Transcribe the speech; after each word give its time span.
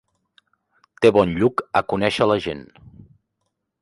Té 1.05 1.11
bon 1.17 1.35
lluc 1.43 1.63
a 1.81 1.83
conèixer 1.93 2.29
la 2.31 2.39
gent. 2.47 2.65